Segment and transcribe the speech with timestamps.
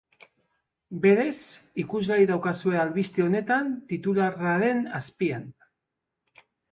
[1.01, 1.33] Berez,
[1.83, 5.45] ikusgai daukazue albiste honetan, titularraren azpian.